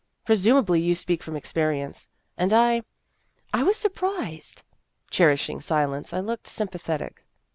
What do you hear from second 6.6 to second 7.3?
thetic.